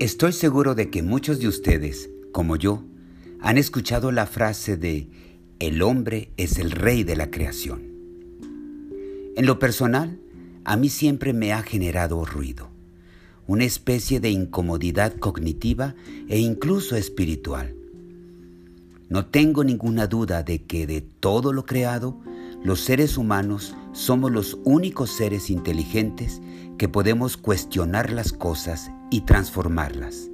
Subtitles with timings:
[0.00, 2.82] Estoy seguro de que muchos de ustedes, como yo,
[3.38, 5.10] han escuchado la frase de
[5.58, 7.82] el hombre es el rey de la creación.
[9.36, 10.18] En lo personal,
[10.64, 12.70] a mí siempre me ha generado ruido,
[13.46, 15.94] una especie de incomodidad cognitiva
[16.30, 17.74] e incluso espiritual.
[19.10, 22.18] No tengo ninguna duda de que de todo lo creado,
[22.64, 26.40] los seres humanos somos los únicos seres inteligentes
[26.78, 30.30] que podemos cuestionar las cosas y transformarlas.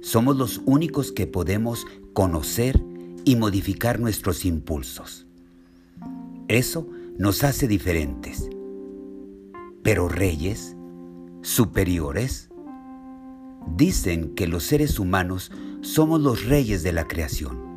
[0.00, 2.82] Somos los únicos que podemos conocer
[3.24, 5.26] y modificar nuestros impulsos.
[6.48, 6.88] Eso
[7.18, 8.48] nos hace diferentes.
[9.82, 10.76] Pero reyes,
[11.40, 12.50] superiores,
[13.76, 17.72] dicen que los seres humanos somos los reyes de la creación.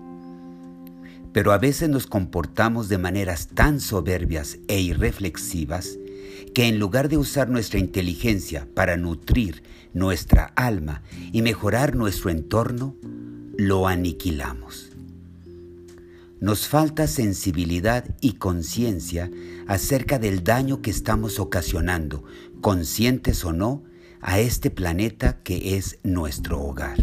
[1.31, 5.99] Pero a veces nos comportamos de maneras tan soberbias e irreflexivas
[6.55, 9.61] que en lugar de usar nuestra inteligencia para nutrir
[9.93, 11.03] nuestra alma
[11.33, 12.95] y mejorar nuestro entorno,
[13.57, 14.93] lo aniquilamos.
[16.39, 19.29] Nos falta sensibilidad y conciencia
[19.67, 22.23] acerca del daño que estamos ocasionando,
[22.61, 23.83] conscientes o no,
[24.21, 26.99] a este planeta que es nuestro hogar.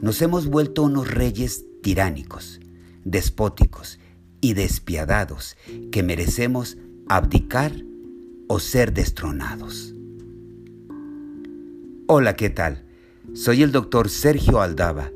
[0.00, 2.58] Nos hemos vuelto unos reyes tiránicos,
[3.04, 3.98] despóticos
[4.40, 5.58] y despiadados
[5.92, 7.74] que merecemos abdicar
[8.48, 9.94] o ser destronados.
[12.06, 12.84] Hola, ¿qué tal?
[13.32, 15.10] Soy el doctor Sergio Aldaba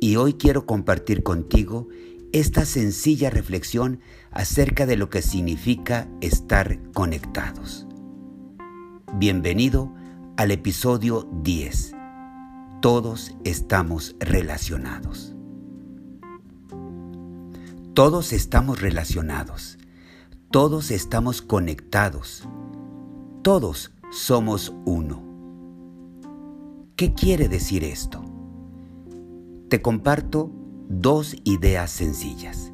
[0.00, 1.88] y hoy quiero compartir contigo
[2.32, 7.86] esta sencilla reflexión acerca de lo que significa estar conectados.
[9.14, 9.94] Bienvenido
[10.36, 11.92] al episodio 10.
[12.80, 15.36] Todos estamos relacionados.
[17.94, 19.78] Todos estamos relacionados.
[20.50, 22.48] Todos estamos conectados.
[23.42, 25.20] Todos somos uno.
[26.94, 28.24] ¿Qué quiere decir esto?
[29.68, 30.52] Te comparto
[30.88, 32.70] dos ideas sencillas.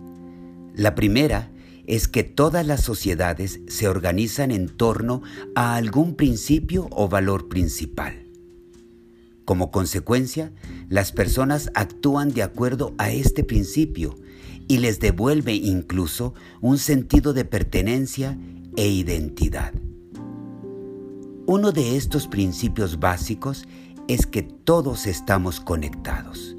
[0.74, 1.50] La primera
[1.86, 5.22] es que todas las sociedades se organizan en torno
[5.54, 8.26] a algún principio o valor principal.
[9.46, 10.52] Como consecuencia,
[10.90, 14.16] las personas actúan de acuerdo a este principio
[14.68, 18.36] y les devuelve incluso un sentido de pertenencia
[18.76, 19.72] e identidad.
[21.50, 23.66] Uno de estos principios básicos
[24.06, 26.54] es que todos estamos conectados.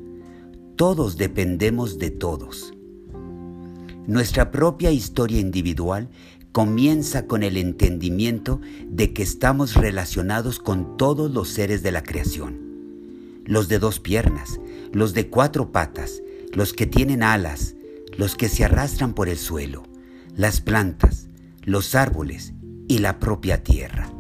[0.77, 2.73] Todos dependemos de todos.
[4.07, 6.09] Nuestra propia historia individual
[6.51, 12.57] comienza con el entendimiento de que estamos relacionados con todos los seres de la creación.
[13.45, 14.59] Los de dos piernas,
[14.91, 17.75] los de cuatro patas, los que tienen alas,
[18.17, 19.83] los que se arrastran por el suelo,
[20.35, 21.28] las plantas,
[21.61, 22.55] los árboles
[22.88, 24.11] y la propia tierra.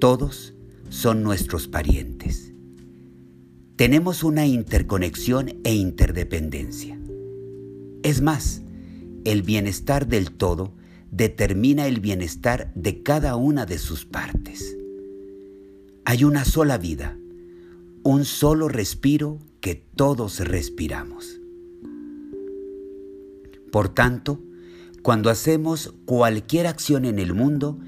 [0.00, 0.54] Todos
[0.88, 2.54] son nuestros parientes.
[3.76, 6.98] Tenemos una interconexión e interdependencia.
[8.02, 8.62] Es más,
[9.26, 10.72] el bienestar del todo
[11.10, 14.74] determina el bienestar de cada una de sus partes.
[16.06, 17.18] Hay una sola vida,
[18.02, 21.42] un solo respiro que todos respiramos.
[23.70, 24.40] Por tanto,
[25.02, 27.78] cuando hacemos cualquier acción en el mundo,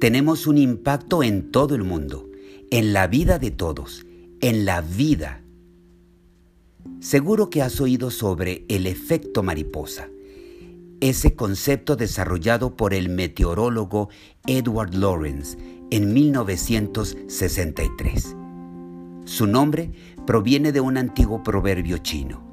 [0.00, 2.30] tenemos un impacto en todo el mundo,
[2.70, 4.04] en la vida de todos,
[4.40, 5.42] en la vida.
[7.00, 10.08] Seguro que has oído sobre el efecto mariposa,
[11.00, 14.08] ese concepto desarrollado por el meteorólogo
[14.46, 15.58] Edward Lawrence
[15.90, 18.36] en 1963.
[19.24, 19.90] Su nombre
[20.26, 22.46] proviene de un antiguo proverbio chino.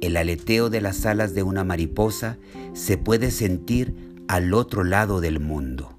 [0.00, 2.38] El aleteo de las alas de una mariposa
[2.72, 3.94] se puede sentir
[4.28, 5.98] al otro lado del mundo.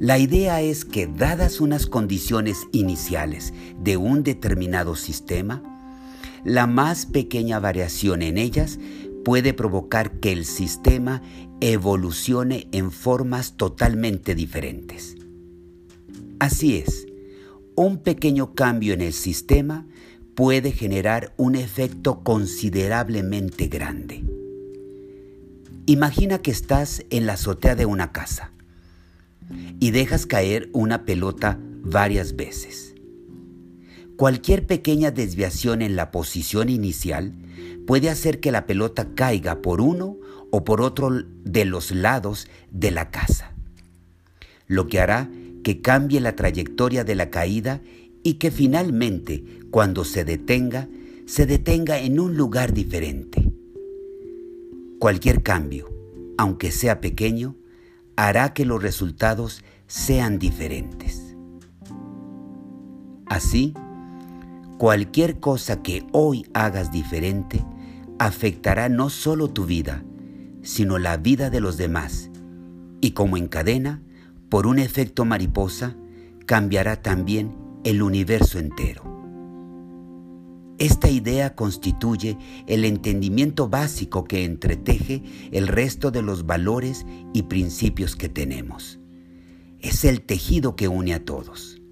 [0.00, 3.52] La idea es que dadas unas condiciones iniciales
[3.82, 5.62] de un determinado sistema,
[6.42, 8.78] la más pequeña variación en ellas
[9.26, 11.20] puede provocar que el sistema
[11.60, 15.16] evolucione en formas totalmente diferentes.
[16.38, 17.06] Así es,
[17.76, 19.86] un pequeño cambio en el sistema
[20.34, 24.24] puede generar un efecto considerablemente grande.
[25.84, 28.54] Imagina que estás en la azotea de una casa
[29.78, 32.94] y dejas caer una pelota varias veces.
[34.16, 37.32] Cualquier pequeña desviación en la posición inicial
[37.86, 40.18] puede hacer que la pelota caiga por uno
[40.50, 41.10] o por otro
[41.44, 43.54] de los lados de la casa,
[44.66, 45.30] lo que hará
[45.62, 47.80] que cambie la trayectoria de la caída
[48.22, 50.88] y que finalmente, cuando se detenga,
[51.26, 53.50] se detenga en un lugar diferente.
[54.98, 55.90] Cualquier cambio,
[56.36, 57.56] aunque sea pequeño,
[58.16, 61.36] hará que los resultados sean diferentes.
[63.26, 63.74] Así,
[64.78, 67.64] cualquier cosa que hoy hagas diferente
[68.18, 70.04] afectará no solo tu vida,
[70.62, 72.30] sino la vida de los demás,
[73.00, 74.02] y como en cadena,
[74.48, 75.96] por un efecto mariposa,
[76.44, 79.19] cambiará también el universo entero.
[80.80, 85.22] Esta idea constituye el entendimiento básico que entreteje
[85.52, 87.04] el resto de los valores
[87.34, 88.98] y principios que tenemos.
[89.78, 91.82] Es el tejido que une a todos.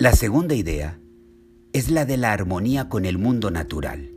[0.00, 1.00] La segunda idea
[1.72, 4.10] es la de la armonía con el mundo natural.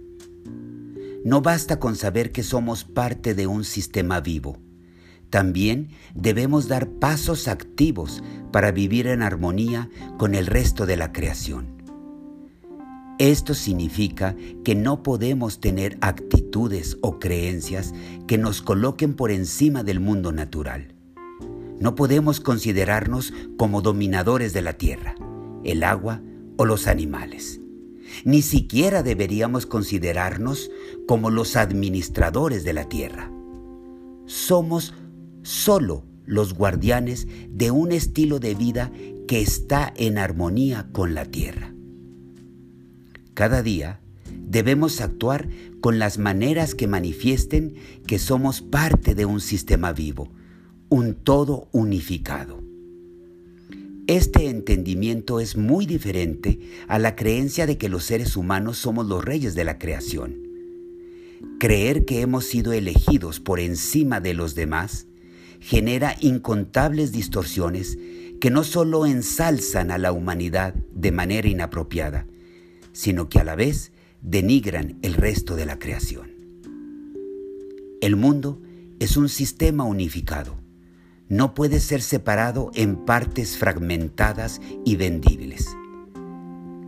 [1.23, 4.57] No basta con saber que somos parte de un sistema vivo.
[5.29, 11.79] También debemos dar pasos activos para vivir en armonía con el resto de la creación.
[13.19, 17.93] Esto significa que no podemos tener actitudes o creencias
[18.27, 20.95] que nos coloquen por encima del mundo natural.
[21.79, 25.15] No podemos considerarnos como dominadores de la tierra
[25.63, 26.21] el agua
[26.57, 27.61] o los animales.
[28.23, 30.71] Ni siquiera deberíamos considerarnos
[31.07, 33.31] como los administradores de la tierra.
[34.25, 34.93] Somos
[35.43, 38.91] solo los guardianes de un estilo de vida
[39.27, 41.73] que está en armonía con la tierra.
[43.33, 43.99] Cada día
[44.47, 45.49] debemos actuar
[45.81, 47.75] con las maneras que manifiesten
[48.05, 50.31] que somos parte de un sistema vivo,
[50.89, 52.61] un todo unificado.
[54.07, 59.23] Este entendimiento es muy diferente a la creencia de que los seres humanos somos los
[59.23, 60.35] reyes de la creación.
[61.59, 65.08] Creer que hemos sido elegidos por encima de los demás
[65.59, 67.97] genera incontables distorsiones
[68.39, 72.25] que no solo ensalzan a la humanidad de manera inapropiada,
[72.93, 73.91] sino que a la vez
[74.21, 76.31] denigran el resto de la creación.
[78.01, 78.61] El mundo
[78.99, 80.59] es un sistema unificado
[81.29, 85.67] no puede ser separado en partes fragmentadas y vendibles.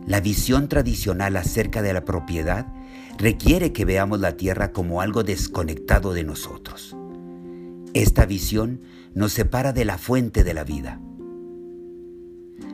[0.04, 2.66] La visión tradicional acerca de la propiedad
[3.18, 6.96] requiere que veamos la tierra como algo desconectado de nosotros.
[7.94, 8.80] Esta visión
[9.14, 11.00] nos separa de la fuente de la vida.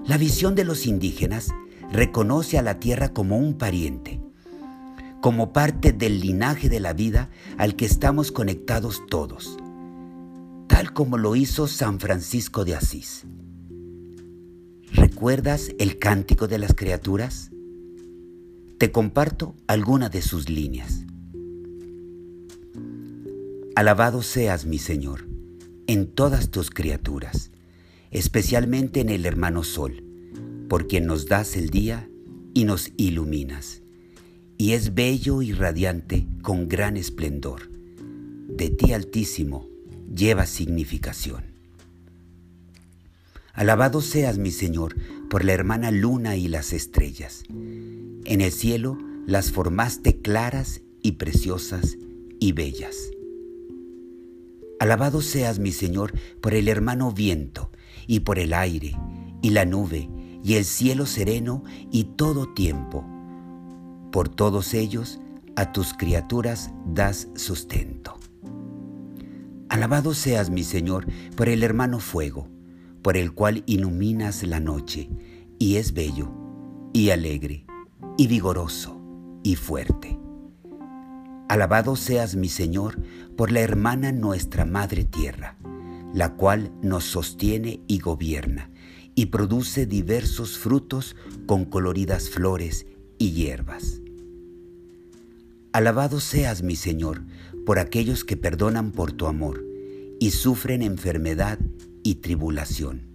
[0.06, 1.53] La visión de los indígenas
[1.93, 4.20] reconoce a la tierra como un pariente,
[5.20, 9.59] como parte del linaje de la vida al que estamos conectados todos
[10.79, 13.25] tal como lo hizo San Francisco de Asís.
[14.93, 17.50] ¿Recuerdas el cántico de las criaturas?
[18.79, 21.05] Te comparto alguna de sus líneas.
[23.78, 25.28] Alabado seas, mi Señor,
[25.86, 27.52] en todas tus criaturas,
[28.10, 30.02] especialmente en el hermano Sol,
[30.69, 32.10] por quien nos das el día
[32.54, 33.82] y nos iluminas,
[34.56, 37.70] y es bello y radiante con gran esplendor.
[38.48, 39.69] De ti altísimo,
[40.12, 41.44] lleva significación.
[43.52, 44.96] Alabado seas, mi Señor,
[45.31, 47.44] por la hermana luna y las estrellas.
[47.48, 51.96] En el cielo las formaste claras y preciosas
[52.40, 53.12] y bellas.
[54.80, 57.70] Alabado seas, mi Señor, por el hermano viento
[58.06, 58.96] y por el aire
[59.42, 60.08] y la nube
[60.44, 63.04] y el cielo sereno y todo tiempo.
[64.12, 65.20] Por todos ellos
[65.56, 68.19] a tus criaturas das sustento.
[69.69, 72.48] Alabado seas, mi Señor, por el hermano fuego,
[73.03, 75.10] por el cual iluminas la noche,
[75.58, 76.31] y es bello,
[76.93, 77.67] y alegre,
[78.17, 79.00] y vigoroso,
[79.43, 80.19] y fuerte.
[81.48, 83.00] Alabado seas, mi Señor,
[83.34, 85.56] por la hermana nuestra Madre Tierra,
[86.12, 88.70] la cual nos sostiene y gobierna,
[89.14, 92.86] y produce diversos frutos con coloridas flores
[93.17, 94.02] y hierbas.
[95.72, 97.22] Alabado seas, mi Señor,
[97.64, 99.64] por aquellos que perdonan por tu amor
[100.20, 101.58] y sufren enfermedad
[102.02, 103.08] y tribulación.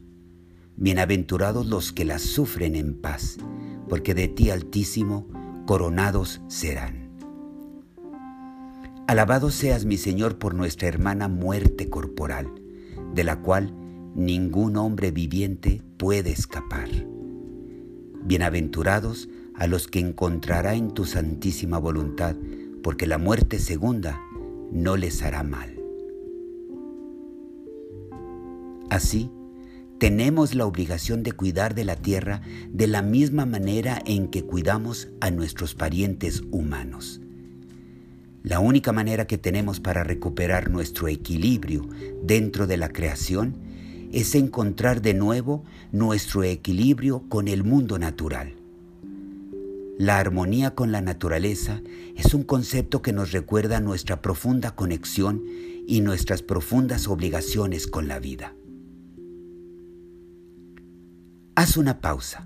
[0.76, 3.38] Bienaventurados los que las sufren en paz,
[3.88, 5.28] porque de ti altísimo
[5.68, 7.03] coronados serán.
[9.06, 12.48] Alabado seas mi Señor por nuestra hermana muerte corporal,
[13.14, 13.76] de la cual
[14.16, 16.88] ningún hombre viviente puede escapar.
[18.24, 22.38] Bienaventurados a los que encontrará en tu santísima voluntad,
[22.82, 24.22] porque la muerte segunda
[24.72, 25.78] no les hará mal.
[28.90, 29.30] Así,
[30.00, 35.10] tenemos la obligación de cuidar de la tierra de la misma manera en que cuidamos
[35.20, 37.20] a nuestros parientes humanos.
[38.44, 41.88] La única manera que tenemos para recuperar nuestro equilibrio
[42.24, 43.56] dentro de la creación
[44.12, 48.54] es encontrar de nuevo nuestro equilibrio con el mundo natural.
[49.98, 51.82] La armonía con la naturaleza
[52.16, 55.44] es un concepto que nos recuerda nuestra profunda conexión
[55.88, 58.54] y nuestras profundas obligaciones con la vida.
[61.56, 62.44] haz una pausa.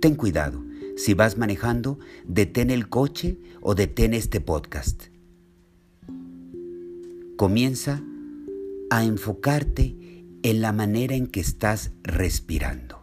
[0.00, 0.64] Ten cuidado,
[0.96, 5.04] si vas manejando, detén el coche o detén este podcast.
[7.36, 8.02] Comienza
[8.90, 9.96] a enfocarte
[10.42, 13.02] en la manera en que estás respirando.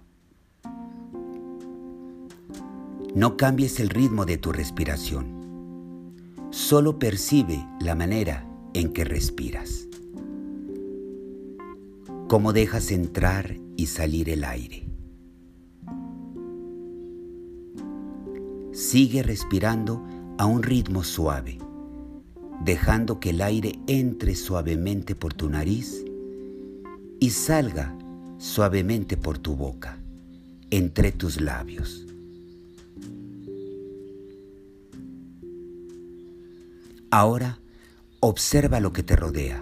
[3.15, 5.39] No cambies el ritmo de tu respiración.
[6.51, 9.87] Solo percibe la manera en que respiras.
[12.27, 14.88] Cómo dejas entrar y salir el aire.
[18.79, 20.01] Sigue respirando
[20.37, 21.57] a un ritmo suave,
[22.63, 26.05] dejando que el aire entre suavemente por tu nariz
[27.19, 27.93] y salga
[28.37, 29.97] suavemente por tu boca,
[30.69, 32.07] entre tus labios.
[37.11, 37.59] Ahora
[38.21, 39.61] observa lo que te rodea.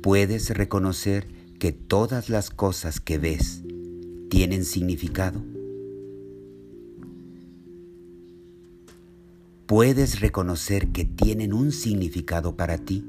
[0.00, 1.26] ¿Puedes reconocer
[1.58, 3.59] que todas las cosas que ves
[4.30, 5.42] tienen significado?
[9.66, 13.04] ¿Puedes reconocer que tienen un significado para ti?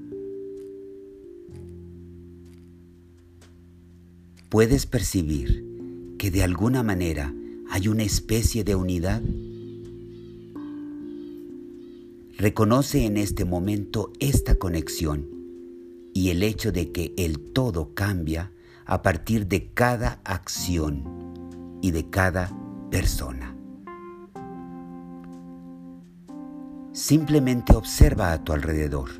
[4.50, 7.34] ¿Puedes percibir que de alguna manera
[7.70, 9.22] hay una especie de unidad?
[12.38, 15.28] Reconoce en este momento esta conexión
[16.14, 18.52] y el hecho de que el todo cambia
[18.92, 21.06] a partir de cada acción
[21.82, 22.52] y de cada
[22.90, 23.56] persona.
[26.92, 29.12] Simplemente observa a tu alrededor,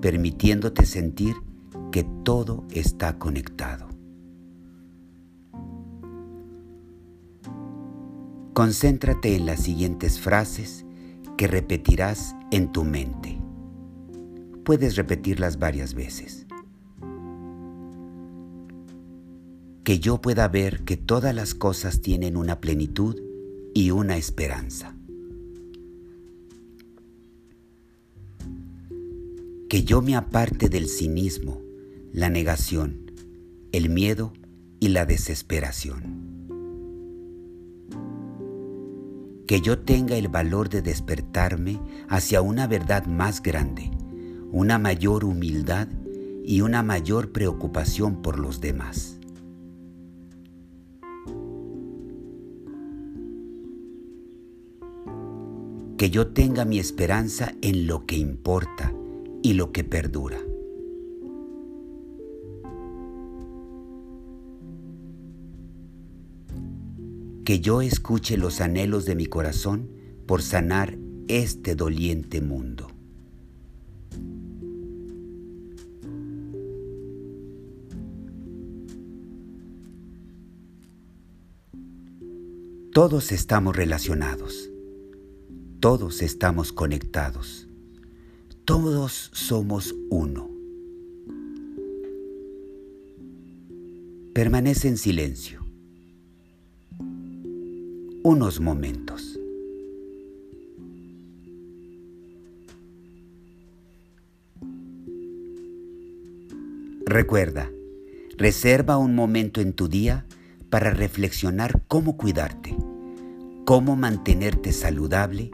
[0.00, 1.36] permitiéndote sentir
[1.92, 3.86] que todo está conectado.
[8.52, 10.84] Concéntrate en las siguientes frases
[11.36, 13.38] que repetirás en tu mente.
[14.64, 16.45] Puedes repetirlas varias veces.
[19.86, 23.22] Que yo pueda ver que todas las cosas tienen una plenitud
[23.72, 24.96] y una esperanza.
[29.68, 31.62] Que yo me aparte del cinismo,
[32.12, 33.12] la negación,
[33.70, 34.32] el miedo
[34.80, 36.34] y la desesperación.
[39.46, 41.78] que yo tenga el valor de despertarme
[42.08, 43.92] hacia una verdad más grande,
[44.50, 45.86] una mayor humildad
[46.44, 49.15] y una mayor preocupación por los demás.
[56.06, 58.94] Que yo tenga mi esperanza en lo que importa
[59.42, 60.38] y lo que perdura.
[67.44, 69.90] que yo escuche los anhelos de mi corazón
[70.26, 70.96] por sanar
[71.26, 72.86] este doliente mundo.
[82.92, 84.70] Todos estamos relacionados,
[85.88, 87.68] todos estamos conectados,
[88.64, 90.50] todos somos uno.
[94.34, 95.64] Permanece en silencio
[98.24, 99.38] unos momentos.
[107.04, 107.70] Recuerda,
[108.36, 110.26] reserva un momento en tu día
[110.68, 112.76] para reflexionar cómo cuidarte,
[113.64, 115.52] cómo mantenerte saludable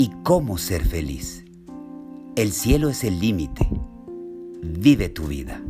[0.00, 1.44] y cómo ser feliz.
[2.34, 3.68] El cielo es el límite.
[4.62, 5.60] Vive tu vida.